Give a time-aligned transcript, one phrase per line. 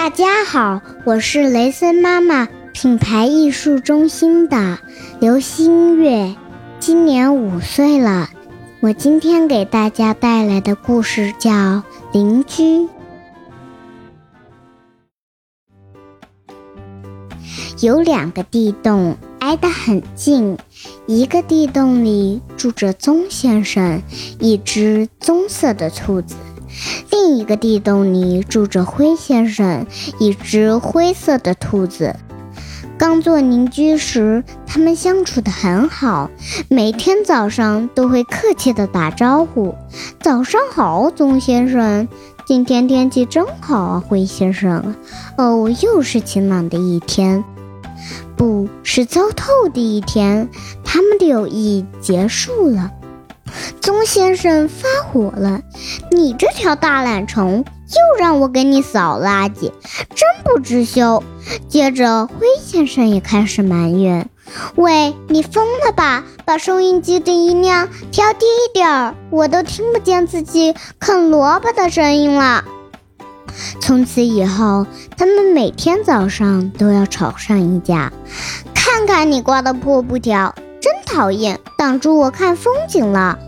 [0.00, 4.78] 大家好，我是雷森妈妈品牌艺术中心的
[5.20, 6.34] 刘新月，
[6.78, 8.30] 今年五岁了。
[8.80, 11.50] 我今天给大家带来的故事叫
[12.14, 12.62] 《邻居》。
[17.82, 20.56] 有两个地洞挨得很近，
[21.06, 24.02] 一个地洞里住着棕先生，
[24.38, 26.36] 一只棕色的兔子。
[27.10, 29.86] 另一个地洞里住着灰先生，
[30.18, 32.16] 一只灰色的兔子。
[32.96, 36.30] 刚做邻居时，他们相处得很好，
[36.68, 39.74] 每天早上都会客气地打招呼
[40.20, 42.06] ：“早上好，棕先生。
[42.44, 44.94] 今天天气真好啊，灰先生。
[45.38, 47.42] 哦，又是晴朗的一天，
[48.36, 50.48] 不是糟透的一天。
[50.84, 52.90] 他们的友谊结束了。”
[53.80, 55.62] 棕先生发火了
[56.10, 59.72] ：“你这条大懒虫，又让我给你扫垃圾，
[60.14, 61.22] 真不知羞！”
[61.68, 64.28] 接着，灰先生也开始埋怨
[64.74, 66.24] ：“喂，你疯了吧？
[66.44, 72.64] 把收音机的音量调低一点儿，我都听不见自己啃萝卜的声音了。”
[73.80, 78.12] 从此以后，他们每天早上都要吵上一架。
[78.74, 83.38] 看看你挂的破布条，真讨厌，挡住我看风景了。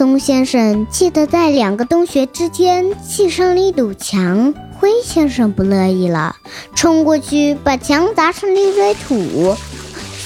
[0.00, 6.36] 棕先生气得在两个洞穴之间砌上了一堵墙，灰先生不乐意了，
[6.74, 9.54] 冲过去把墙砸成了一堆土，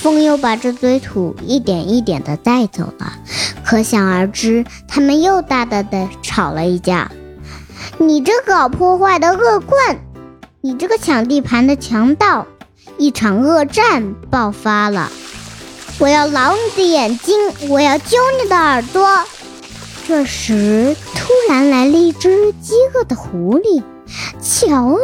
[0.00, 3.14] 风又把这堆土一点一点地带走了。
[3.64, 7.10] 可想而知，他们又大大的吵了一架。
[7.98, 9.98] 你这搞破坏的恶棍，
[10.60, 12.46] 你这个抢地盘的强盗，
[12.96, 15.10] 一场恶战爆发了。
[15.98, 17.36] 我要挠你的眼睛，
[17.68, 19.24] 我要揪你的耳朵。
[20.06, 23.82] 这时，突然来了一只饥饿的狐狸。
[24.40, 25.00] 瞧啊，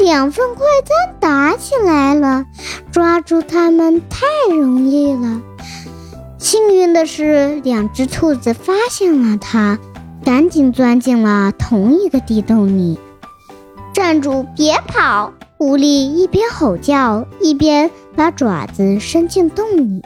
[0.00, 2.46] 两份快餐打起来了，
[2.90, 5.42] 抓住它们太容易了。
[6.38, 9.78] 幸运的是，两只兔子发现了它，
[10.24, 12.98] 赶紧钻进了同一个地洞里。
[13.92, 15.34] 站住，别跑！
[15.58, 20.04] 狐狸一边吼叫，一边把爪子伸进洞里。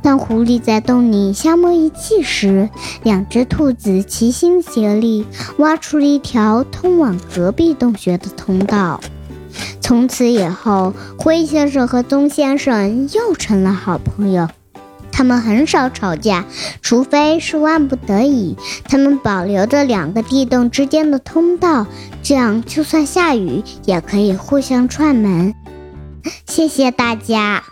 [0.00, 2.70] 当狐狸在洞里消磨一气时，
[3.02, 5.26] 两只兔子齐心协力，
[5.56, 9.00] 挖出了一条通往隔壁洞穴的通道。
[9.80, 14.46] 从此以后，灰先生和棕先生又成了好朋友。
[15.22, 16.44] 他们很少吵架，
[16.80, 18.56] 除非是万不得已。
[18.82, 21.86] 他们保留着两个地洞之间的通道，
[22.24, 25.54] 这样就算下雨也可以互相串门。
[26.48, 27.62] 谢谢大家。